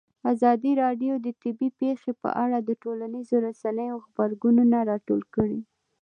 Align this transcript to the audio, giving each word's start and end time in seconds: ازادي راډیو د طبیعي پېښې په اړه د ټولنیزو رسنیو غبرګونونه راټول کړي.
ازادي 0.31 0.71
راډیو 0.83 1.13
د 1.25 1.27
طبیعي 1.41 1.69
پېښې 1.81 2.11
په 2.21 2.29
اړه 2.43 2.57
د 2.61 2.69
ټولنیزو 2.83 3.35
رسنیو 3.47 4.01
غبرګونونه 4.05 4.77
راټول 4.91 5.21
کړي. 5.35 5.59